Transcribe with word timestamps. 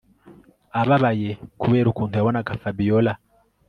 ababaye 0.81 1.29
kubera 1.61 1.87
ukuntu 1.89 2.13
yabonaga 2.15 2.51
Fabiora 2.61 3.13